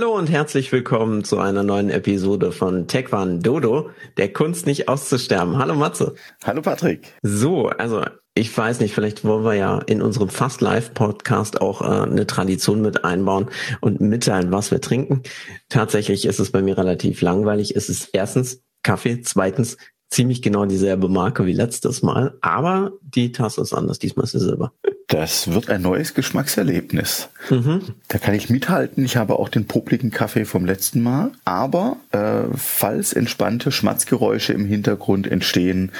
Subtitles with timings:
[0.00, 5.58] Hallo und herzlich willkommen zu einer neuen Episode von TechWan Dodo, der Kunst nicht auszusterben.
[5.58, 6.14] Hallo Matze.
[6.42, 7.12] Hallo Patrick.
[7.20, 11.82] So, also ich weiß nicht, vielleicht wollen wir ja in unserem Fast Live Podcast auch
[11.82, 13.50] äh, eine Tradition mit einbauen
[13.82, 15.22] und mitteilen, was wir trinken.
[15.68, 17.76] Tatsächlich ist es bei mir relativ langweilig.
[17.76, 19.76] Es ist erstens Kaffee, zweitens
[20.08, 23.98] ziemlich genau dieselbe Marke wie letztes Mal, aber die Tasse ist anders.
[23.98, 24.72] Diesmal ist sie Silber.
[25.10, 27.30] Das wird ein neues Geschmackserlebnis.
[27.50, 27.82] Mhm.
[28.06, 29.04] Da kann ich mithalten.
[29.04, 31.32] Ich habe auch den popligen Kaffee vom letzten Mal.
[31.44, 35.90] Aber äh, falls entspannte Schmatzgeräusche im Hintergrund entstehen,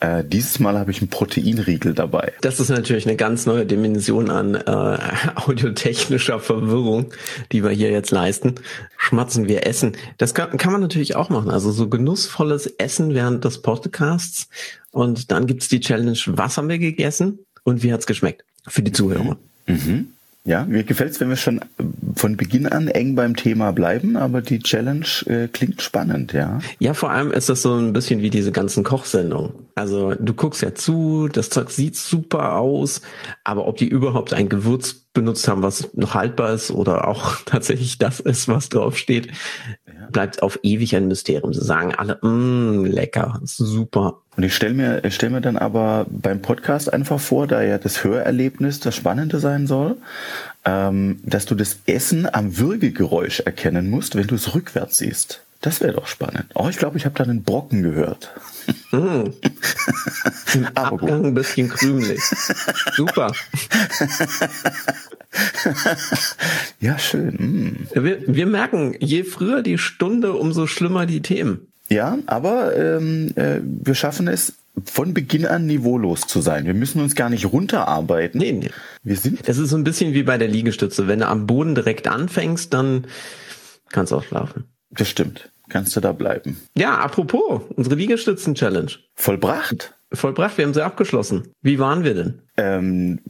[0.00, 2.34] äh, dieses Mal habe ich einen Proteinriegel dabei.
[2.42, 4.66] Das ist natürlich eine ganz neue Dimension an äh,
[5.36, 7.14] audiotechnischer Verwirrung,
[7.52, 8.56] die wir hier jetzt leisten.
[8.98, 9.96] Schmatzen wir Essen.
[10.18, 11.48] Das kann, kann man natürlich auch machen.
[11.50, 14.50] Also so genussvolles Essen während des Podcasts.
[14.90, 18.44] Und dann gibt's die Challenge, was haben wir gegessen und wie hat's geschmeckt?
[18.68, 19.36] Für die Zuhörer.
[19.66, 20.08] Mhm.
[20.44, 21.60] Ja, mir gefällt es, wenn wir schon
[22.14, 26.60] von Beginn an eng beim Thema bleiben, aber die Challenge äh, klingt spannend, ja.
[26.78, 29.52] Ja, vor allem ist das so ein bisschen wie diese ganzen Kochsendungen.
[29.74, 33.02] Also du guckst ja zu, das Zeug sieht super aus,
[33.44, 37.98] aber ob die überhaupt ein Gewürz benutzt haben, was noch haltbar ist oder auch tatsächlich
[37.98, 39.28] das ist, was draufsteht,
[40.12, 41.52] bleibt auf ewig ein Mysterium.
[41.52, 44.20] Sie sagen alle, mmm, lecker, super.
[44.36, 47.78] Und ich stelle mir, ich stell mir dann aber beim Podcast einfach vor, da ja
[47.78, 49.96] das Hörerlebnis das Spannende sein soll,
[50.64, 55.42] ähm, dass du das Essen am Würgegeräusch erkennen musst, wenn du es rückwärts siehst.
[55.60, 56.46] Das wäre doch spannend.
[56.54, 58.30] Oh, ich glaube, ich habe da einen Brocken gehört.
[58.92, 59.30] Mm.
[60.54, 62.20] Im Abgang ein bisschen krümelig.
[62.94, 63.30] Super.
[66.80, 67.34] ja, schön.
[67.34, 67.88] Mm.
[67.92, 71.66] Wir, wir merken, je früher die Stunde, umso schlimmer die Themen.
[71.88, 74.54] Ja, aber ähm, äh, wir schaffen es
[74.84, 76.66] von Beginn an niveaulos zu sein.
[76.66, 78.38] Wir müssen uns gar nicht runterarbeiten.
[78.38, 78.70] Nee, nee.
[79.02, 79.48] Wir sind.
[79.48, 81.08] Es ist so ein bisschen wie bei der Liegestütze.
[81.08, 83.06] Wenn du am Boden direkt anfängst, dann
[83.90, 84.64] kannst du auch schlafen.
[84.90, 85.50] Das stimmt.
[85.68, 86.60] Kannst du da bleiben.
[86.76, 88.90] Ja, apropos, unsere Liegestützen-Challenge.
[89.14, 89.94] Vollbracht.
[90.12, 91.52] Vollbracht, wir haben sie abgeschlossen.
[91.60, 92.42] Wie waren wir denn?
[92.56, 93.20] Ähm,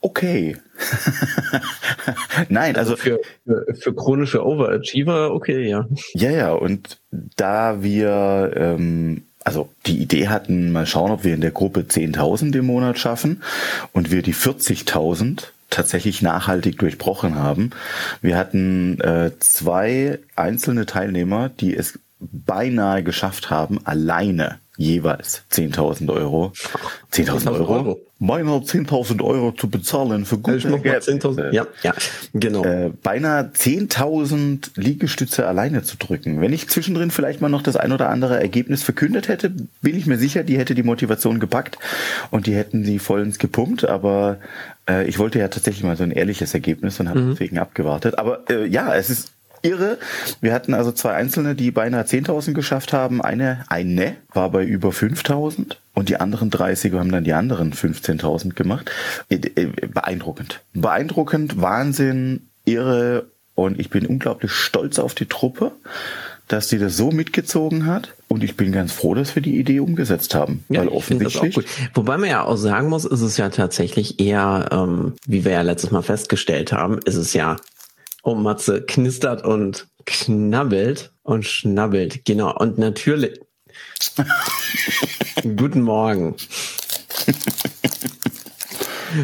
[0.00, 0.58] okay.
[2.50, 5.86] Nein, also, also für, für, für, chronische Overachiever, okay, ja.
[6.12, 7.00] Ja, ja, und
[7.36, 12.54] da wir, ähm, also die Idee hatten, mal schauen, ob wir in der Gruppe 10.000
[12.58, 13.42] im Monat schaffen
[13.92, 17.70] und wir die 40.000 tatsächlich nachhaltig durchbrochen haben.
[18.20, 26.52] Wir hatten äh, zwei einzelne Teilnehmer, die es beinahe geschafft haben, alleine jeweils 10.000 Euro.
[27.12, 27.72] 10.000 Euro.
[27.72, 28.00] Euro.
[28.18, 31.06] Beinahe 10.000 Euro zu bezahlen für gute Geld.
[31.52, 31.92] Ja, ja,
[32.32, 32.64] genau.
[32.64, 36.40] Äh, beinahe 10.000 Liegestütze alleine zu drücken.
[36.40, 39.50] Wenn ich zwischendrin vielleicht mal noch das ein oder andere Ergebnis verkündet hätte,
[39.82, 41.78] bin ich mir sicher, die hätte die Motivation gepackt
[42.30, 43.88] und die hätten sie vollends gepumpt.
[43.88, 44.38] Aber
[44.88, 47.30] äh, ich wollte ja tatsächlich mal so ein ehrliches Ergebnis und habe mhm.
[47.32, 48.18] deswegen abgewartet.
[48.18, 49.98] Aber äh, ja, es ist irre.
[50.40, 53.22] Wir hatten also zwei Einzelne, die beinahe 10.000 geschafft haben.
[53.22, 58.54] Eine, eine war bei über 5.000 und die anderen 30 haben dann die anderen 15.000
[58.54, 58.90] gemacht.
[59.28, 60.60] Äh, äh, beeindruckend.
[60.74, 65.72] Beeindruckend, Wahnsinn, irre und ich bin unglaublich stolz auf die Truppe,
[66.48, 68.14] dass die das so mitgezogen hat.
[68.28, 70.64] Und ich bin ganz froh, dass wir die Idee umgesetzt haben.
[70.70, 71.66] Ja, weil offensichtlich.
[71.92, 75.62] Wobei man ja auch sagen muss, ist es ja tatsächlich eher, ähm, wie wir ja
[75.62, 77.56] letztes Mal festgestellt haben, ist es ja
[78.22, 82.24] Oh, Matze knistert und knabbelt und schnabbelt.
[82.24, 82.56] Genau.
[82.56, 83.40] Und natürlich.
[85.56, 86.36] Guten Morgen.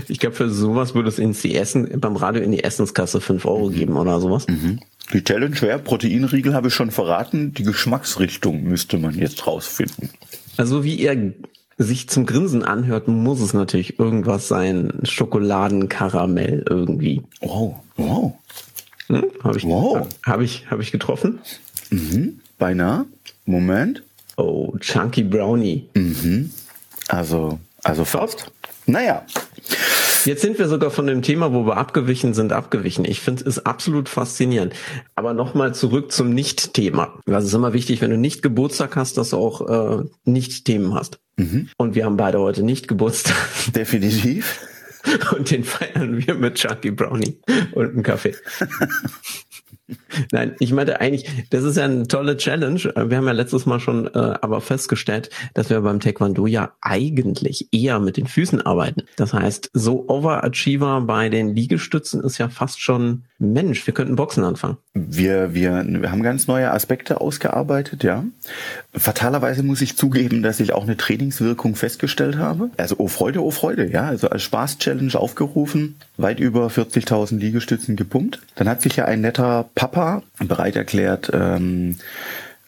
[0.08, 3.46] Ich glaube, für sowas würde es ins die Essen, beim Radio in die Essenskasse fünf
[3.46, 4.46] Euro geben oder sowas.
[4.48, 4.80] Mhm.
[5.12, 10.10] Die Challenge wäre, Proteinriegel habe ich schon verraten, die Geschmacksrichtung müsste man jetzt rausfinden.
[10.56, 11.34] Also wie ihr
[11.78, 14.92] sich zum Grinsen anhört, muss es natürlich irgendwas sein.
[15.04, 17.22] Schokoladenkaramell irgendwie.
[17.40, 18.34] Wow, wow.
[19.08, 19.24] Hm?
[19.42, 20.06] Habe ich, wow.
[20.24, 21.40] hab ich, hab ich getroffen?
[21.90, 22.40] Mhm.
[22.58, 23.06] Beinahe.
[23.44, 24.02] Moment.
[24.36, 25.88] Oh, Chunky Brownie.
[25.94, 26.50] Mhm.
[27.08, 28.50] Also, also fast.
[28.86, 29.24] Naja.
[30.24, 33.04] Jetzt sind wir sogar von dem Thema, wo wir abgewichen sind, abgewichen.
[33.04, 34.74] Ich finde es absolut faszinierend.
[35.14, 37.14] Aber nochmal zurück zum Nicht-Thema.
[37.24, 41.18] Das ist immer wichtig, wenn du nicht Geburtstag hast, dass du auch äh, Nicht-Themen hast.
[41.36, 41.68] Mhm.
[41.76, 43.36] Und wir haben beide heute nicht Geburtstag.
[43.74, 44.60] Definitiv.
[45.36, 47.40] Und den feiern wir mit Chunky Brownie
[47.72, 48.34] und einem Kaffee.
[50.32, 52.78] Nein, ich meinte eigentlich, das ist ja eine tolle Challenge.
[52.78, 57.68] Wir haben ja letztes Mal schon äh, aber festgestellt, dass wir beim Taekwondo ja eigentlich
[57.72, 59.02] eher mit den Füßen arbeiten.
[59.16, 64.42] Das heißt, so Overachiever bei den Liegestützen ist ja fast schon Mensch, wir könnten Boxen
[64.42, 64.78] anfangen.
[64.94, 68.24] Wir, wir, wir haben ganz neue Aspekte ausgearbeitet, ja.
[68.92, 72.70] Fatalerweise muss ich zugeben, dass ich auch eine Trainingswirkung festgestellt habe.
[72.76, 74.06] Also, oh Freude, oh Freude, ja.
[74.06, 78.40] Also als Spaß-Challenge aufgerufen, weit über 40.000 Liegestützen gepumpt.
[78.56, 81.98] Dann hat sich ja ein netter Papa bereit erklärt, ähm,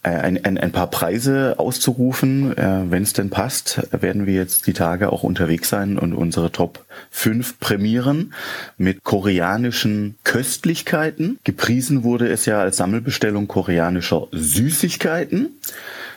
[0.05, 2.57] äh, ein, ein, ein paar Preise auszurufen.
[2.57, 6.53] Äh, Wenn es denn passt, werden wir jetzt die Tage auch unterwegs sein und unsere
[6.53, 8.33] Top 5 prämieren
[8.79, 11.41] mit koreanischen Köstlichkeiten.
[11.43, 15.49] Gepriesen wurde es ja als Sammelbestellung koreanischer Süßigkeiten.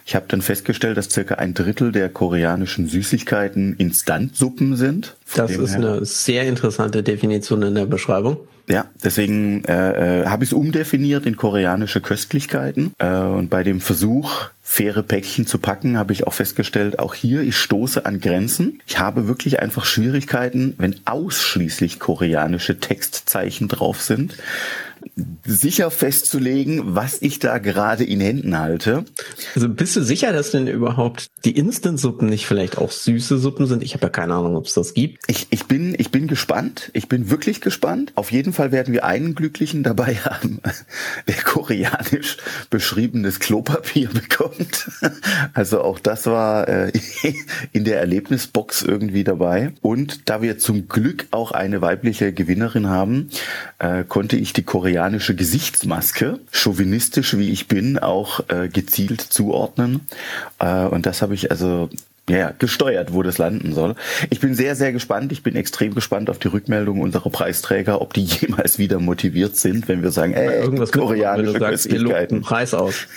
[0.06, 5.16] Ich habe dann festgestellt, dass circa ein Drittel der koreanischen Süßigkeiten Instantsuppen sind.
[5.36, 8.38] Das ist eine sehr interessante Definition in der Beschreibung.
[8.68, 12.94] Ja, deswegen äh, äh, habe ich es umdefiniert in koreanische Köstlichkeiten.
[12.98, 17.42] Äh, und bei dem Versuch, faire Päckchen zu packen, habe ich auch festgestellt, auch hier,
[17.42, 18.80] ich stoße an Grenzen.
[18.88, 24.38] Ich habe wirklich einfach Schwierigkeiten, wenn ausschließlich koreanische Textzeichen drauf sind
[25.46, 29.06] sicher festzulegen, was ich da gerade in Händen halte.
[29.56, 33.84] Also bist du sicher, dass denn überhaupt die Instant-Suppen nicht vielleicht auch süße Suppen sind?
[33.84, 35.24] Ich habe ja keine Ahnung, ob es das gibt.
[35.28, 36.92] Ich, ich, bin, ich bin gespannt.
[36.94, 38.14] Ich bin wirklich gespannt.
[38.16, 40.60] Auf jeden Fall werden wir einen Glücklichen dabei haben,
[41.28, 42.38] der koreanisch
[42.70, 44.90] beschriebenes Klopapier bekommt.
[45.54, 46.92] Also auch das war äh,
[47.74, 49.74] in der Erlebnisbox irgendwie dabei.
[49.82, 53.30] Und da wir zum Glück auch eine weibliche Gewinnerin haben,
[53.80, 60.02] äh, konnte ich die koreanische koreanische Gesichtsmaske, chauvinistisch wie ich bin, auch äh, gezielt zuordnen.
[60.60, 61.90] Äh, und das habe ich also
[62.30, 63.96] ja, gesteuert, wo das landen soll.
[64.30, 65.32] Ich bin sehr, sehr gespannt.
[65.34, 69.88] Ich bin extrem gespannt auf die Rückmeldung unserer Preisträger, ob die jemals wieder motiviert sind,
[69.88, 72.42] wenn wir sagen, ey, irgendwas koreanische sagst, Köstlichkeiten.
[72.42, 73.08] Preis aus.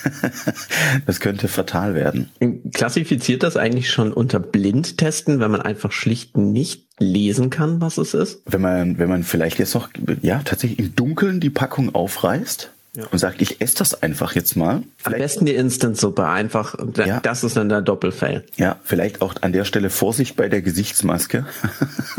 [1.07, 2.31] das könnte fatal werden.
[2.75, 8.15] Klassifiziert das eigentlich schon unter Blindtesten, wenn man einfach schlicht nicht lesen kann, was es
[8.15, 8.43] ist?
[8.47, 9.91] Wenn man, wenn man vielleicht jetzt noch,
[10.23, 13.07] ja, tatsächlich im Dunkeln die Packung aufreißt ja.
[13.11, 14.83] und sagt, ich esse das einfach jetzt mal.
[15.05, 16.75] Am besten die Instant-Suppe, einfach.
[16.97, 17.21] Ja.
[17.21, 18.45] Das ist dann der Doppelfail.
[18.57, 21.47] Ja, vielleicht auch an der Stelle Vorsicht bei der Gesichtsmaske.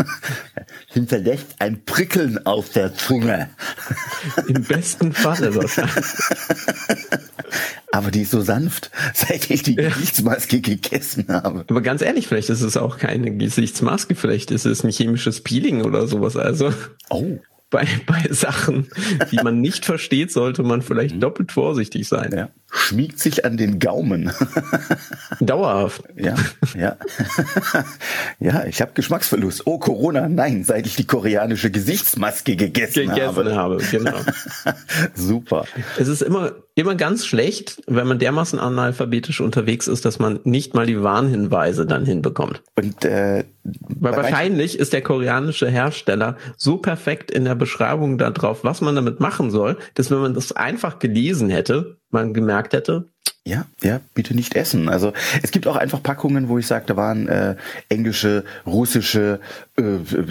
[0.88, 3.50] Hinterlässt ein Prickeln auf der Zunge.
[4.48, 6.06] Im besten Falle wahrscheinlich.
[7.92, 9.90] Aber die ist so sanft, seit ich die ja.
[9.90, 11.66] Gesichtsmaske gegessen habe.
[11.68, 15.84] Aber ganz ehrlich, vielleicht ist es auch keine Gesichtsmaske, vielleicht ist es ein chemisches Peeling
[15.84, 16.36] oder sowas.
[16.36, 16.74] Also.
[17.10, 17.40] Oh
[17.70, 18.88] bei, bei Sachen,
[19.32, 21.22] die man nicht versteht, sollte man vielleicht mhm.
[21.22, 22.34] doppelt vorsichtig sein.
[22.36, 22.50] Ja.
[22.78, 24.32] Schmiegt sich an den Gaumen.
[25.40, 26.04] Dauerhaft.
[26.16, 26.36] Ja,
[26.76, 26.96] ja.
[28.40, 29.66] ja, ich habe Geschmacksverlust.
[29.66, 33.56] Oh, Corona, nein, seit ich die koreanische Gesichtsmaske gegessen, gegessen habe.
[33.56, 33.78] habe.
[33.92, 34.18] Genau.
[35.16, 35.66] Super.
[35.98, 40.76] Es ist immer, immer ganz schlecht, wenn man dermaßen analphabetisch unterwegs ist, dass man nicht
[40.76, 42.62] mal die Warnhinweise dann hinbekommt.
[42.76, 48.82] Und äh, weil wahrscheinlich ist der koreanische Hersteller so perfekt in der Beschreibung darauf, was
[48.82, 53.10] man damit machen soll, dass wenn man das einfach gelesen hätte, man gemerkt hätte,
[53.48, 54.90] ja, ja, bitte nicht essen.
[54.90, 57.56] Also es gibt auch einfach Packungen, wo ich sage, da waren äh,
[57.88, 59.40] englische, russische,
[59.78, 59.84] äh,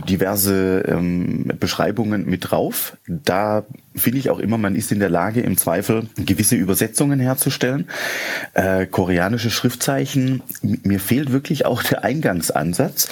[0.06, 2.98] diverse ähm, Beschreibungen mit drauf.
[3.06, 3.64] Da
[3.94, 7.88] finde ich auch immer, man ist in der Lage, im Zweifel gewisse Übersetzungen herzustellen.
[8.52, 13.08] Äh, koreanische Schriftzeichen, mir fehlt wirklich auch der Eingangsansatz.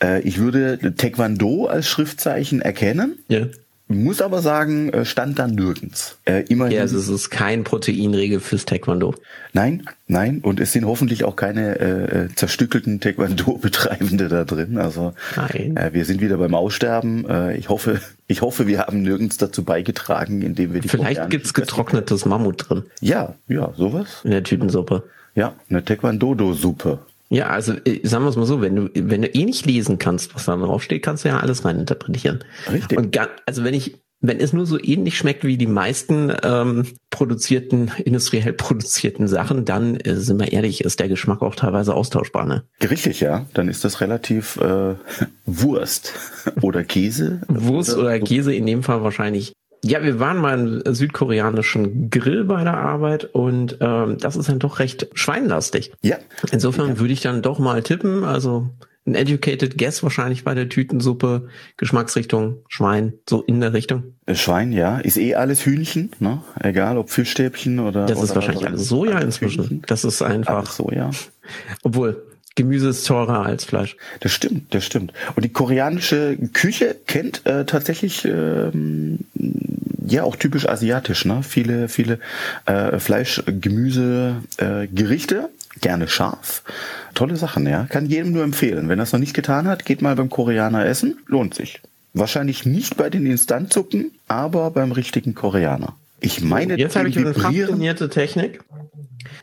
[0.00, 3.18] Äh, ich würde Taekwondo als Schriftzeichen erkennen.
[3.26, 3.46] Ja.
[3.90, 6.18] Muss aber sagen, äh, stand da nirgends.
[6.26, 6.76] Äh, immerhin.
[6.76, 9.14] Ja, also es ist kein Proteinregel fürs Taekwondo.
[9.54, 10.40] Nein, nein.
[10.42, 14.76] Und es sind hoffentlich auch keine äh, äh zerstückelten Taekwondo-Betreibende da drin.
[14.76, 15.76] Also nein.
[15.78, 17.28] Äh, wir sind wieder beim Aussterben.
[17.28, 21.54] Äh, ich hoffe, ich hoffe, wir haben nirgends dazu beigetragen, indem wir die Vielleicht gibt's
[21.54, 22.82] getrocknetes Mammut drin.
[23.00, 24.20] Ja, ja, sowas.
[24.22, 25.04] In der Tütensuppe.
[25.34, 26.98] Ja, eine Taekwondo-Suppe.
[27.30, 29.98] Ja, also äh, sagen wir es mal so, wenn du, wenn du eh nicht lesen
[29.98, 32.44] kannst, was da drauf steht, kannst du ja alles rein interpretieren.
[32.70, 32.98] Richtig.
[32.98, 36.86] Und gar, also wenn ich, wenn es nur so ähnlich schmeckt wie die meisten ähm,
[37.10, 42.46] produzierten, industriell produzierten Sachen, dann äh, sind wir ehrlich, ist der Geschmack auch teilweise austauschbar,
[42.46, 42.64] ne?
[42.82, 43.46] Richtig, ja.
[43.54, 44.94] Dann ist das relativ äh,
[45.46, 46.14] Wurst
[46.62, 47.42] oder Käse.
[47.48, 49.52] Wurst oder, oder Käse in dem Fall wahrscheinlich
[49.84, 54.58] ja, wir waren mal im südkoreanischen Grill bei der Arbeit und ähm, das ist dann
[54.58, 55.92] doch recht schweinlastig.
[56.02, 56.16] Ja.
[56.50, 56.98] Insofern ja.
[56.98, 58.70] würde ich dann doch mal tippen, also
[59.06, 64.14] ein educated guess wahrscheinlich bei der Tütensuppe, Geschmacksrichtung Schwein, so in der Richtung.
[64.26, 66.42] Äh, Schwein, ja, ist eh alles Hühnchen, ne?
[66.60, 68.06] Egal ob Fischstäbchen oder.
[68.06, 69.64] Das ist oder wahrscheinlich alles Soja inzwischen.
[69.64, 69.82] Hühnchen.
[69.86, 70.58] Das ist einfach.
[70.58, 71.10] Alles Soja.
[71.82, 72.22] Obwohl,
[72.58, 73.96] Gemüse ist teurer als Fleisch.
[74.18, 75.12] Das stimmt, das stimmt.
[75.36, 79.20] Und die koreanische Küche kennt äh, tatsächlich ähm,
[80.04, 81.44] ja, auch typisch asiatisch, ne?
[81.44, 82.18] Viele, viele
[82.66, 85.50] äh, Fleisch, Gemüse, äh, Gerichte,
[85.80, 86.64] gerne scharf.
[87.14, 87.84] Tolle Sachen, ja.
[87.84, 88.88] Kann jedem nur empfehlen.
[88.88, 91.18] Wenn er es noch nicht getan hat, geht mal beim Koreaner essen.
[91.26, 91.80] Lohnt sich.
[92.12, 95.94] Wahrscheinlich nicht bei den Instantzucken, aber beim richtigen Koreaner.
[96.20, 98.64] Ich meine, jetzt habe ich eine faszinierte Technik.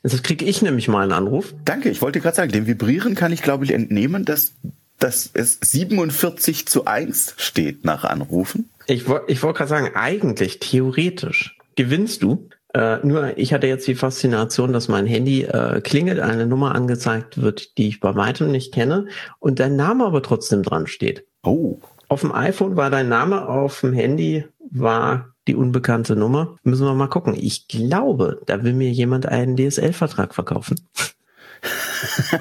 [0.04, 1.54] Jetzt kriege ich nämlich mal einen Anruf.
[1.66, 4.54] Danke, ich wollte gerade sagen, dem Vibrieren kann ich, glaube ich, entnehmen, dass,
[5.00, 8.70] dass es 47 zu 1 steht nach Anrufen.
[8.88, 12.50] Ich, ich wollte gerade sagen, eigentlich, theoretisch, gewinnst du.
[12.74, 17.42] Äh, nur ich hatte jetzt die Faszination, dass mein Handy äh, klingelt, eine Nummer angezeigt
[17.42, 19.08] wird, die ich bei weitem nicht kenne
[19.40, 21.26] und dein Name aber trotzdem dran steht.
[21.42, 21.80] Oh.
[22.08, 26.58] Auf dem iPhone war dein Name, auf dem Handy war die unbekannte Nummer.
[26.64, 27.36] Müssen wir mal gucken.
[27.36, 30.80] Ich glaube, da will mir jemand einen DSL-Vertrag verkaufen.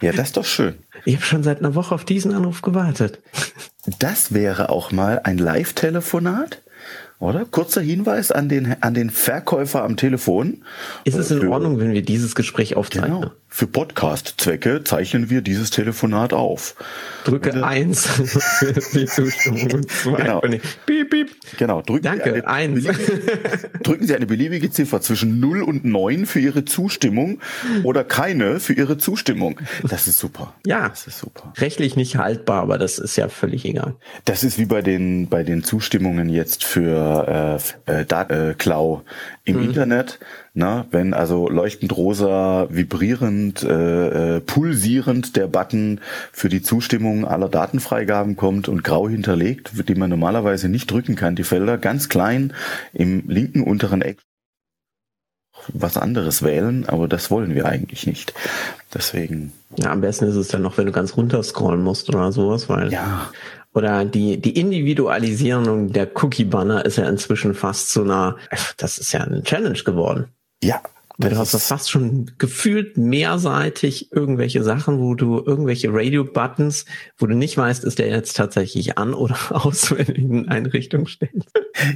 [0.00, 0.74] ja, das ist doch schön.
[1.04, 3.18] Ich habe schon seit einer Woche auf diesen Anruf gewartet.
[3.98, 6.62] Das wäre auch mal ein Live-Telefonat
[7.22, 7.44] oder?
[7.44, 10.62] Kurzer Hinweis an den, an den Verkäufer am Telefon.
[11.04, 13.20] Ist es in für, Ordnung, wenn wir dieses Gespräch aufzeichnen?
[13.20, 13.32] Genau.
[13.48, 16.74] Für Podcast-Zwecke zeichnen wir dieses Telefonat auf.
[17.24, 19.82] Drücke eins für die Zustimmung.
[20.16, 20.40] Genau.
[20.86, 21.30] Piep, piep.
[21.58, 21.82] Genau.
[21.82, 22.84] Drücken Danke, Sie eins.
[23.82, 27.40] drücken Sie eine beliebige Ziffer zwischen 0 und 9 für Ihre Zustimmung
[27.84, 29.60] oder keine für Ihre Zustimmung.
[29.84, 30.54] Das ist super.
[30.66, 30.88] Ja.
[30.88, 31.52] Das ist super.
[31.58, 33.94] Rechtlich nicht haltbar, aber das ist ja völlig egal.
[34.24, 39.02] Das ist wie bei den, bei den Zustimmungen jetzt für äh, äh, Datenklau
[39.44, 39.64] im mhm.
[39.64, 40.18] Internet.
[40.54, 46.00] Na, wenn also leuchtend rosa, vibrierend, äh, äh, pulsierend der Button
[46.30, 51.36] für die Zustimmung aller Datenfreigaben kommt und grau hinterlegt, die man normalerweise nicht drücken kann,
[51.36, 52.52] die Felder ganz klein
[52.92, 54.18] im linken unteren Eck
[55.68, 58.34] was anderes wählen, aber das wollen wir eigentlich nicht.
[58.92, 59.52] Deswegen.
[59.76, 62.68] Ja, am besten ist es dann noch, wenn du ganz runter scrollen musst oder sowas,
[62.68, 63.30] weil ja
[63.74, 68.36] oder die, die Individualisierung der Cookie-Banner ist ja inzwischen fast zu einer,
[68.76, 70.26] das ist ja eine Challenge geworden.
[70.62, 70.80] Ja,
[71.30, 76.84] du hast das fast schon gefühlt mehrseitig irgendwelche Sachen, wo du irgendwelche Radio-Buttons,
[77.18, 80.48] wo du nicht weißt, ist der jetzt tatsächlich an oder aus, wenn du ihn in
[80.48, 81.48] eine Richtung stellst.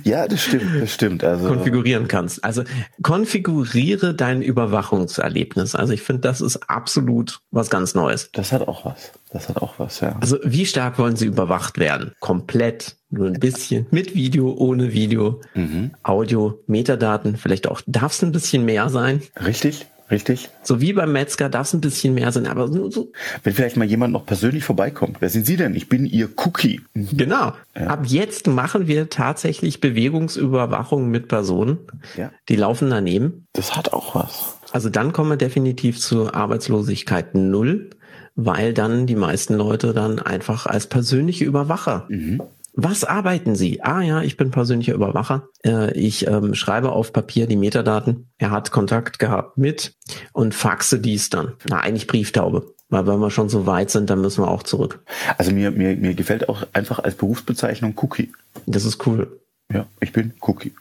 [0.05, 1.25] Ja, das stimmt, das stimmt.
[1.25, 2.45] Also konfigurieren kannst.
[2.45, 2.65] Also
[3.03, 5.75] konfiguriere dein Überwachungserlebnis.
[5.75, 8.31] Also ich finde, das ist absolut was ganz Neues.
[8.33, 9.13] Das hat auch was.
[9.31, 10.17] Das hat auch was, ja.
[10.21, 12.13] Also wie stark wollen sie überwacht werden?
[12.21, 13.87] Komplett nur ein bisschen.
[13.91, 15.93] Mit Video, ohne Video, mhm.
[16.03, 17.81] Audio, Metadaten, vielleicht auch.
[17.87, 19.23] Darf es ein bisschen mehr sein?
[19.45, 20.49] Richtig, richtig.
[20.63, 23.13] So wie beim Metzger darf es ein bisschen mehr sein, aber nur so.
[23.45, 25.19] Wenn vielleicht mal jemand noch persönlich vorbeikommt.
[25.21, 25.75] Wer sind Sie denn?
[25.75, 26.81] Ich bin Ihr Cookie.
[26.95, 27.17] Mhm.
[27.17, 27.53] Genau.
[27.77, 27.87] Ja.
[27.87, 31.79] Ab jetzt machen wir tatsächlich Bewegungsüberwachung mit Personen.
[32.17, 32.33] Ja.
[32.49, 33.47] Die laufen daneben.
[33.53, 34.59] Das hat auch was.
[34.73, 37.91] Also dann kommen wir definitiv zu Arbeitslosigkeit null,
[38.35, 42.43] weil dann die meisten Leute dann einfach als persönliche Überwacher mhm.
[42.79, 43.83] Was arbeiten Sie?
[43.83, 45.49] Ah ja, ich bin persönlicher Überwacher.
[45.65, 48.29] Äh, ich ähm, schreibe auf Papier die Metadaten.
[48.37, 49.95] Er hat Kontakt gehabt mit
[50.35, 51.55] und faxe dies dann.
[51.69, 52.75] Na, eigentlich Brieftaube.
[52.91, 55.01] Weil wenn wir schon so weit sind, dann müssen wir auch zurück.
[55.39, 58.31] Also mir, mir, mir gefällt auch einfach als Berufsbezeichnung Cookie.
[58.67, 59.41] Das ist cool.
[59.73, 60.73] Ja, ich bin Cookie.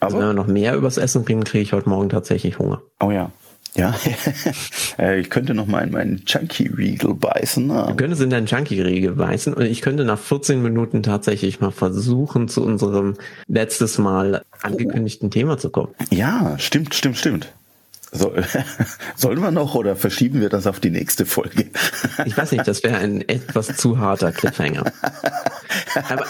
[0.00, 2.82] Aber also wenn wir noch mehr übers Essen reden, kriege ich heute Morgen tatsächlich Hunger.
[3.00, 3.32] Oh ja.
[3.74, 3.94] Ja,
[4.98, 7.68] äh, ich könnte noch mal in meinen Chunky-Riegel beißen.
[7.68, 12.48] Du könntest in deinen Chunky-Riegel beißen und ich könnte nach 14 Minuten tatsächlich mal versuchen,
[12.48, 13.16] zu unserem
[13.48, 15.30] letztes Mal angekündigten oh.
[15.30, 15.94] Thema zu kommen.
[16.10, 17.52] Ja, stimmt, stimmt, stimmt.
[18.14, 18.34] So,
[19.16, 21.70] sollen wir noch oder verschieben wir das auf die nächste Folge?
[22.26, 24.84] Ich weiß nicht, das wäre ein etwas zu harter Cliffhanger.
[26.08, 26.26] Aber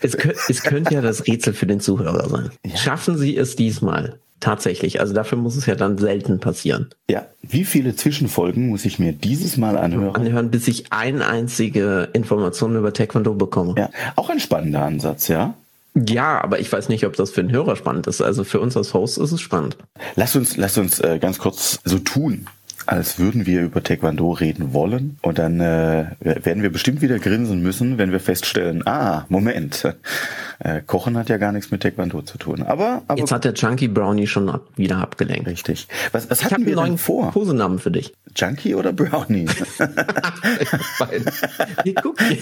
[0.00, 0.14] es,
[0.48, 2.50] es könnte ja das Rätsel für den Zuhörer sein.
[2.74, 5.00] Schaffen Sie es diesmal, Tatsächlich.
[5.00, 6.90] Also dafür muss es ja dann selten passieren.
[7.10, 7.26] Ja.
[7.42, 10.14] Wie viele Zwischenfolgen muss ich mir dieses Mal anhören?
[10.14, 13.74] Anhören, bis ich eine einzige Information über Taekwondo bekomme.
[13.76, 13.90] Ja.
[14.16, 15.54] Auch ein spannender Ansatz, ja?
[15.94, 18.20] Ja, aber ich weiß nicht, ob das für den Hörer spannend ist.
[18.20, 19.76] Also für uns als Host ist es spannend.
[20.14, 22.46] Lass uns, lass uns äh, ganz kurz so tun,
[22.88, 25.18] als würden wir über Taekwondo reden wollen.
[25.20, 29.84] Und dann äh, werden wir bestimmt wieder grinsen müssen, wenn wir feststellen, ah, Moment,
[30.58, 32.62] äh, Kochen hat ja gar nichts mit Taekwondo zu tun.
[32.62, 35.48] Aber, aber jetzt hat der Junkie Brownie schon ab, wieder abgelenkt.
[35.48, 35.86] Richtig.
[36.12, 37.30] Was, was hatten wir denn vor?
[37.30, 38.14] Kosenamen für dich.
[38.34, 39.44] Junkie oder Brownie?
[41.84, 42.40] nee, Cookie.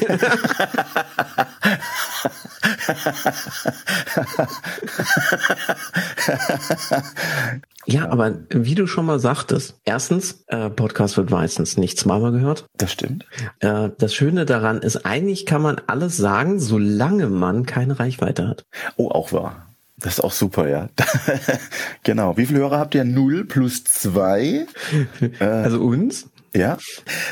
[7.87, 12.67] Ja, aber wie du schon mal sagtest, erstens, äh, Podcast wird meistens nicht zweimal gehört.
[12.77, 13.25] Das stimmt.
[13.61, 18.67] Äh, das Schöne daran ist, eigentlich kann man alles sagen, solange man keine Reichweite hat.
[18.97, 19.67] Oh, auch wahr.
[19.99, 20.89] Das ist auch super, ja.
[22.03, 22.37] genau.
[22.37, 23.05] Wie viele Hörer habt ihr?
[23.05, 24.67] Null plus zwei.
[25.41, 26.29] Also uns?
[26.57, 26.79] Ja.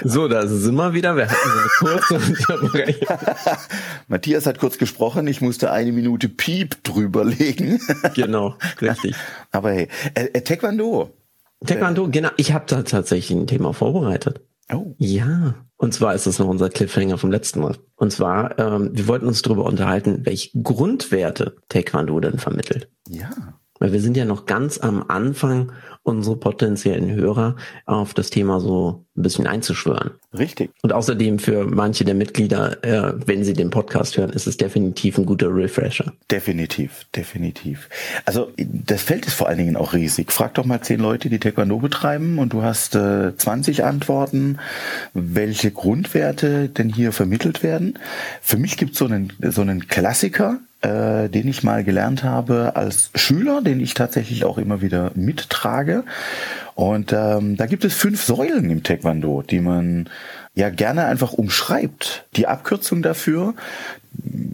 [0.02, 1.16] So, da sind wir wieder.
[1.16, 3.16] Wir hatten eine kurze Unterbrechung.
[4.08, 5.26] Matthias hat kurz gesprochen.
[5.26, 7.80] Ich musste eine Minute Piep drüberlegen.
[8.14, 9.14] genau, richtig.
[9.50, 11.10] Aber hey, äh, äh, Taekwondo.
[11.66, 12.30] Taekwondo, genau.
[12.36, 14.42] Ich habe da tatsächlich ein Thema vorbereitet.
[14.72, 14.94] Oh.
[14.98, 15.54] Ja.
[15.76, 17.76] Und zwar ist es noch unser Cliffhanger vom letzten Mal.
[17.96, 22.88] Und zwar, ähm, wir wollten uns darüber unterhalten, welche Grundwerte Taekwondo denn vermittelt.
[23.08, 23.30] Ja.
[23.84, 25.70] Weil wir sind ja noch ganz am Anfang
[26.04, 30.12] unsere potenziellen Hörer auf das Thema so ein bisschen einzuschwören.
[30.32, 30.70] Richtig.
[30.80, 35.18] Und außerdem für manche der Mitglieder, äh, wenn sie den Podcast hören, ist es definitiv
[35.18, 36.14] ein guter Refresher.
[36.30, 37.90] Definitiv, definitiv.
[38.24, 40.32] Also das Feld ist vor allen Dingen auch riesig.
[40.32, 44.60] Frag doch mal zehn Leute, die Taekwondo betreiben und du hast äh, 20 Antworten,
[45.12, 47.98] welche Grundwerte denn hier vermittelt werden.
[48.40, 52.76] Für mich gibt es so einen, so einen Klassiker, äh, den ich mal gelernt habe
[52.76, 56.04] als Schüler, den ich tatsächlich auch immer wieder mittrage.
[56.74, 60.10] Und ähm, da gibt es fünf Säulen im Taekwondo, die man
[60.54, 62.26] ja gerne einfach umschreibt.
[62.36, 63.54] Die Abkürzung dafür,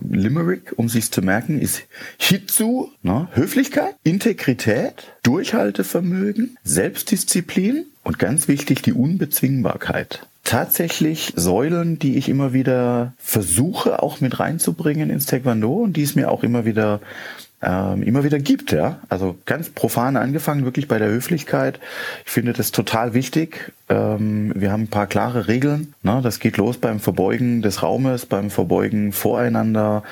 [0.09, 1.83] Limerick, um sich's zu merken, ist
[2.19, 3.29] Hitsu, ne?
[3.33, 13.13] Höflichkeit, Integrität, Durchhaltevermögen, Selbstdisziplin und ganz wichtig die Unbezwingbarkeit tatsächlich Säulen, die ich immer wieder
[13.19, 17.01] versuche auch mit reinzubringen ins Taekwondo und die es mir auch immer wieder
[17.63, 19.01] ähm, immer wieder gibt, ja.
[19.09, 21.79] Also ganz profan angefangen, wirklich bei der Höflichkeit.
[22.25, 23.73] Ich finde das total wichtig.
[23.89, 25.93] Ähm, wir haben ein paar klare Regeln.
[26.03, 26.21] Ne?
[26.23, 30.05] Das geht los beim Verbeugen des Raumes, beim Verbeugen voreinander,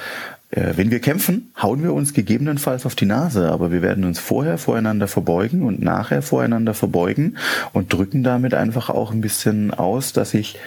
[0.50, 4.56] wenn wir kämpfen, hauen wir uns gegebenenfalls auf die Nase, aber wir werden uns vorher
[4.56, 7.36] voreinander verbeugen und nachher voreinander verbeugen
[7.74, 10.58] und drücken damit einfach auch ein bisschen aus, dass ich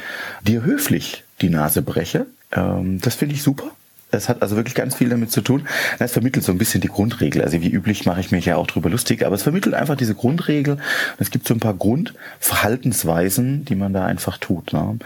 [0.46, 2.28] dir höflich die Nase breche.
[2.52, 3.72] Ähm, das finde ich super.
[4.12, 5.68] Es hat also wirklich ganz viel damit zu tun.
[6.00, 7.42] Es vermittelt so ein bisschen die Grundregel.
[7.42, 10.16] Also wie üblich mache ich mich ja auch drüber lustig, aber es vermittelt einfach diese
[10.16, 10.78] Grundregel.
[11.18, 14.74] Es gibt so ein paar Grundverhaltensweisen, die man da einfach tut.
[14.74, 14.98] Ne?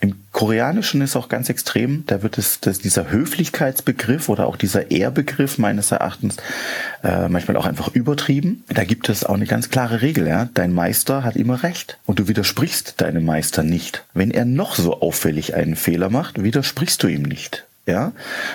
[0.00, 4.90] Im Koreanischen ist auch ganz extrem, da wird es dass dieser Höflichkeitsbegriff oder auch dieser
[4.90, 6.38] Ehrbegriff meines Erachtens
[7.04, 8.64] äh, manchmal auch einfach übertrieben.
[8.68, 10.48] Da gibt es auch eine ganz klare Regel, ja.
[10.54, 14.04] Dein Meister hat immer recht und du widersprichst deinem Meister nicht.
[14.12, 17.64] Wenn er noch so auffällig einen Fehler macht, widersprichst du ihm nicht.
[17.86, 18.12] Ja,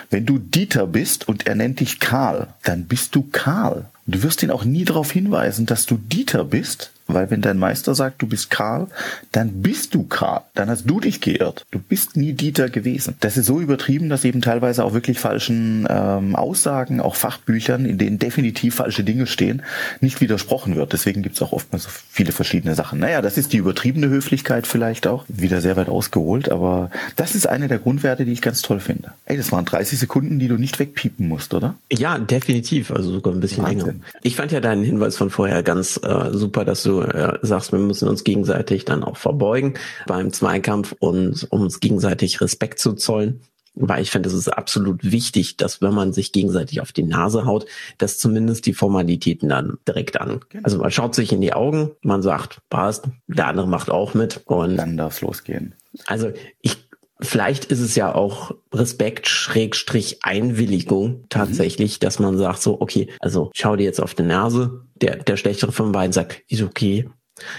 [0.10, 3.86] wenn du Dieter bist und er nennt dich Karl, dann bist du Karl.
[4.08, 7.96] Du wirst ihn auch nie darauf hinweisen, dass du Dieter bist, weil wenn dein Meister
[7.96, 8.88] sagt, du bist Karl,
[9.32, 10.42] dann bist du Karl.
[10.54, 11.66] Dann hast du dich geirrt.
[11.72, 13.16] Du bist nie Dieter gewesen.
[13.20, 17.98] Das ist so übertrieben, dass eben teilweise auch wirklich falschen ähm, Aussagen, auch Fachbüchern, in
[17.98, 19.64] denen definitiv falsche Dinge stehen,
[20.02, 20.94] nicht widersprochen wird.
[20.94, 23.00] Deswegen gibt es auch oftmals so viele verschiedene Sachen.
[23.00, 25.26] Naja, das ist die übertriebene Höflichkeit vielleicht auch.
[25.28, 29.12] Wieder sehr weit ausgeholt, aber das ist eine der Grundwerte, die ich ganz toll finde.
[29.26, 31.76] Ey, das waren 30 Sekunden, die du nicht wegpiepen musst, oder?
[31.92, 32.92] Ja, definitiv.
[32.92, 33.80] Also sogar ein bisschen Wahnsinn.
[33.80, 34.00] länger.
[34.24, 37.80] Ich fand ja deinen Hinweis von vorher ganz äh, super, dass du äh, sagst, wir
[37.80, 39.76] müssen uns gegenseitig dann auch verbeugen
[40.08, 43.42] beim Zweikampf und um uns gegenseitig Respekt zu zollen.
[43.76, 47.46] Weil ich finde, es ist absolut wichtig, dass wenn man sich gegenseitig auf die Nase
[47.46, 47.66] haut,
[47.98, 50.42] dass zumindest die Formalitäten dann direkt an.
[50.50, 50.64] Genau.
[50.64, 54.42] Also man schaut sich in die Augen, man sagt, passt, der andere macht auch mit
[54.46, 55.76] und dann darf es losgehen.
[56.08, 56.32] Also
[56.62, 56.79] ich
[57.22, 62.00] Vielleicht ist es ja auch Respekt Schrägstrich Einwilligung tatsächlich, mhm.
[62.00, 64.86] dass man sagt so, okay, also schau dir jetzt auf die Nase.
[64.96, 67.10] Der, der schlechtere von beiden sagt, ist okay,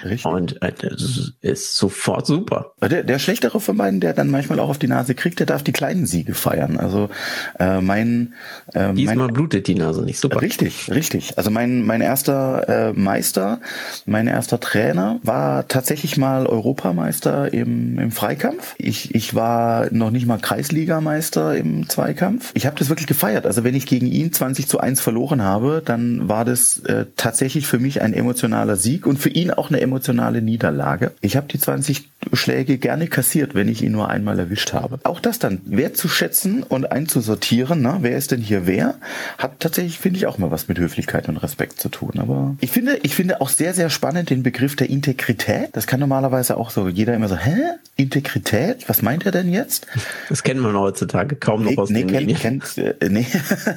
[0.05, 0.25] Richtig.
[0.25, 2.73] Und äh, das ist sofort super.
[2.81, 5.63] Der, der schlechtere von beiden, der dann manchmal auch auf die Nase kriegt, der darf
[5.63, 6.79] die kleinen Siege feiern.
[6.79, 7.11] Also
[7.59, 8.35] äh, mein
[8.75, 10.41] äh, diesmal mein, blutet die Nase nicht super.
[10.41, 11.39] Richtig, richtig.
[11.39, 13.61] Also mein mein erster äh, Meister,
[14.07, 18.75] mein erster Trainer war tatsächlich mal Europameister im im Freikampf.
[18.79, 22.53] Ich ich war noch nicht mal Kreisligameister im Zweikampf.
[22.55, 23.47] Ich habe das wirklich gefeiert.
[23.47, 27.67] Also wenn ich gegen ihn 20 zu 1 verloren habe, dann war das äh, tatsächlich
[27.67, 31.13] für mich ein emotionaler Sieg und für ihn auch eine emotionale Niederlage.
[31.21, 35.01] Ich habe die 20 Schläge gerne kassiert, wenn ich ihn nur einmal erwischt habe.
[35.05, 38.97] Auch das dann wertzuschätzen und einzusortieren, na, wer ist denn hier wer,
[39.39, 42.13] hat tatsächlich, finde ich, auch mal was mit Höflichkeit und Respekt zu tun.
[42.19, 45.71] Aber ich finde, ich finde auch sehr, sehr spannend den Begriff der Integrität.
[45.73, 47.57] Das kann normalerweise auch so jeder immer so, hä?
[47.97, 48.89] Integrität?
[48.89, 49.87] Was meint er denn jetzt?
[50.29, 53.27] Das kennt man heutzutage kaum noch nee, aus nee, den kennt, kennt, äh, nee,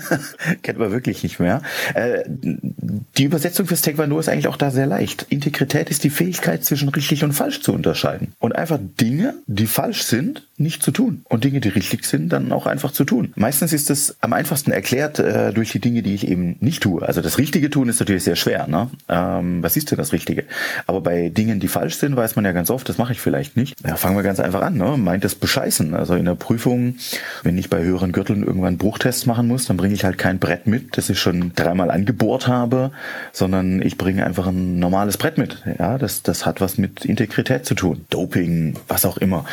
[0.61, 1.61] kennt man wirklich nicht mehr.
[1.93, 5.25] Äh, die Übersetzung fürs Taekwondo ist eigentlich auch da sehr leicht.
[5.29, 8.33] Integrität ist die Fähigkeit, zwischen richtig und falsch zu unterscheiden.
[8.39, 11.25] Und einfach Dinge, die falsch sind, nicht zu tun.
[11.29, 13.33] Und Dinge, die richtig sind, dann auch einfach zu tun.
[13.35, 17.01] Meistens ist es am einfachsten erklärt äh, durch die Dinge, die ich eben nicht tue.
[17.01, 18.67] Also das Richtige tun ist natürlich sehr schwer.
[18.67, 18.89] Ne?
[19.09, 20.45] Ähm, was ist denn das Richtige?
[20.85, 23.57] Aber bei Dingen, die falsch sind, weiß man ja ganz oft, das mache ich vielleicht
[23.57, 23.75] nicht.
[23.85, 24.77] Ja, fangen wir ganz einfach an.
[24.77, 24.95] Ne?
[24.97, 25.93] Meint das bescheißen.
[25.95, 26.95] Also in der Prüfung,
[27.41, 30.67] wenn ich bei höheren Gürteln irgendwann Bruchtests machen muss, dann bringe ich halt kein Brett
[30.67, 32.91] mit, das ich schon dreimal angebohrt habe,
[33.31, 35.63] sondern ich bringe einfach ein normales Brett mit.
[35.77, 38.05] Ja, das, das hat was mit Integrität zu tun.
[38.09, 39.45] Doping, was auch immer.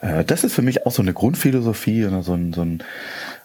[0.00, 2.82] Äh, das ist für mich auch so eine Grundphilosophie, so ein, so ein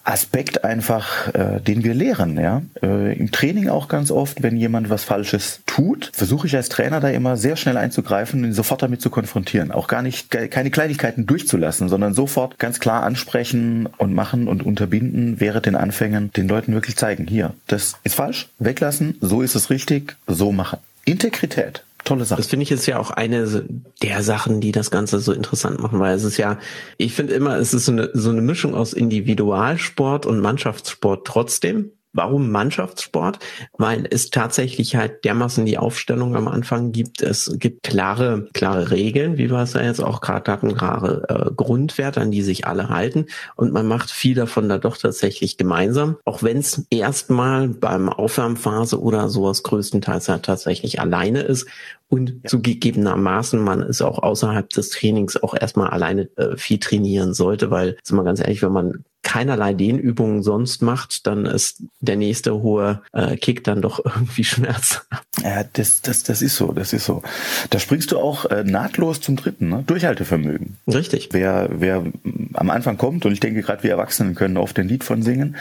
[0.04, 2.38] Aspekt einfach, äh, den wir lehren.
[2.38, 2.62] Ja?
[2.82, 7.00] Äh, Im Training auch ganz oft, wenn jemand was Falsches tut, versuche ich als Trainer
[7.00, 9.72] da immer sehr schnell einzugreifen und ihn sofort damit zu konfrontieren.
[9.72, 15.40] Auch gar nicht, keine Kleinigkeiten durchzulassen, sondern sofort ganz klar ansprechen und machen und unterbinden,
[15.40, 19.70] während den Anfängen den Leuten wirklich zeigen, hier, das ist falsch, weglassen, so ist es
[19.70, 20.80] richtig, so machen.
[21.06, 21.82] Integrität.
[22.04, 22.40] Tolle Sache.
[22.40, 23.64] Das finde ich ist ja auch eine
[24.02, 26.58] der Sachen, die das Ganze so interessant machen, weil es ist ja,
[26.98, 31.92] ich finde immer, es ist so eine, so eine Mischung aus Individualsport und Mannschaftssport trotzdem.
[32.14, 33.40] Warum Mannschaftssport?
[33.76, 37.22] Weil es tatsächlich halt dermaßen die Aufstellung am Anfang gibt.
[37.22, 41.50] Es gibt klare, klare Regeln, wie wir es ja jetzt auch gerade hatten, klare äh,
[41.54, 43.26] Grundwerte, an die sich alle halten.
[43.56, 46.16] Und man macht viel davon da doch tatsächlich gemeinsam.
[46.24, 51.66] Auch wenn es erstmal beim Aufwärmphase oder sowas größtenteils halt tatsächlich alleine ist.
[52.08, 52.50] Und ja.
[52.50, 57.96] zugegebenermaßen man es auch außerhalb des Trainings auch erstmal alleine äh, viel trainieren sollte, weil,
[58.04, 63.02] sind wir ganz ehrlich, wenn man keinerlei Dehnübungen sonst macht, dann ist der nächste hohe
[63.12, 65.06] äh, Kick dann doch irgendwie schmerzhaft.
[65.42, 67.22] Ja, das, das, das ist so, das ist so.
[67.70, 69.82] Da springst du auch äh, nahtlos zum dritten, ne?
[69.86, 70.76] Durchhaltevermögen.
[70.86, 71.30] Richtig.
[71.32, 72.04] Wer, wer
[72.52, 75.56] am Anfang kommt, und ich denke gerade wir Erwachsenen können oft ein Lied von singen,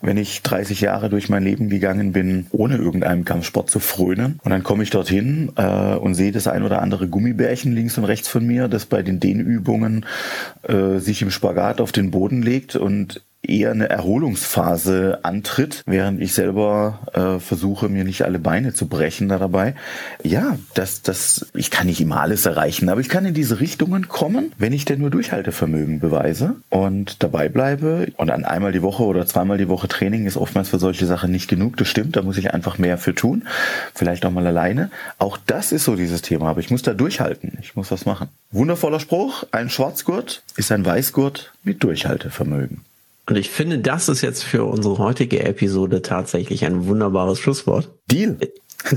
[0.00, 4.50] wenn ich 30 Jahre durch mein Leben gegangen bin, ohne irgendeinem Kampfsport zu frönen, und
[4.50, 8.28] dann komme ich dorthin äh, und sehe das ein oder andere Gummibärchen links und rechts
[8.28, 10.06] von mir, das bei den Dehnübungen
[10.62, 16.22] äh, sich im Spagat auf den Boden legt und und eher eine Erholungsphase antritt, während
[16.22, 19.74] ich selber äh, versuche, mir nicht alle Beine zu brechen da dabei.
[20.22, 24.06] Ja, das, das, ich kann nicht immer alles erreichen, aber ich kann in diese Richtungen
[24.06, 28.12] kommen, wenn ich denn nur Durchhaltevermögen beweise und dabei bleibe.
[28.16, 31.32] Und an einmal die Woche oder zweimal die Woche Training ist oftmals für solche Sachen
[31.32, 31.76] nicht genug.
[31.78, 33.48] Das stimmt, da muss ich einfach mehr für tun.
[33.92, 34.90] Vielleicht auch mal alleine.
[35.18, 37.58] Auch das ist so dieses Thema, aber ich muss da durchhalten.
[37.60, 38.28] Ich muss was machen.
[38.52, 39.44] Wundervoller Spruch.
[39.50, 42.82] Ein Schwarzgurt ist ein Weißgurt mit Durchhaltevermögen.
[43.28, 47.90] Und ich finde, das ist jetzt für unsere heutige Episode tatsächlich ein wunderbares Schlusswort.
[48.10, 48.36] Deal.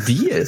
[0.07, 0.47] Deal.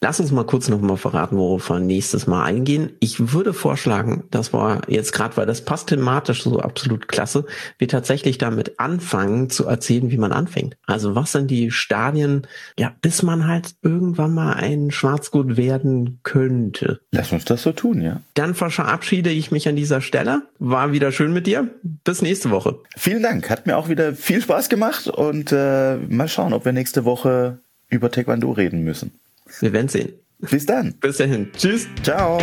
[0.00, 2.90] Lass uns mal kurz noch mal verraten, worauf wir nächstes Mal eingehen.
[3.00, 7.44] Ich würde vorschlagen, dass wir jetzt gerade, weil das passt thematisch so absolut klasse,
[7.78, 10.76] wir tatsächlich damit anfangen zu erzählen, wie man anfängt.
[10.86, 12.46] Also was sind die Stadien,
[12.78, 17.00] ja, bis man halt irgendwann mal ein Schwarzgut werden könnte.
[17.10, 18.20] Lass uns das so tun, ja.
[18.34, 20.42] Dann verabschiede ich mich an dieser Stelle.
[20.58, 21.70] War wieder schön mit dir.
[21.82, 22.78] Bis nächste Woche.
[22.96, 23.50] Vielen Dank.
[23.50, 27.60] Hat mir auch wieder viel Spaß gemacht und äh, mal schauen, ob wir nächste Woche
[27.88, 29.12] über Taekwondo reden müssen.
[29.60, 30.12] Wir werden sehen.
[30.38, 30.94] Bis dann.
[30.94, 31.50] Bis dahin.
[31.52, 31.86] Tschüss.
[32.02, 32.40] Ciao.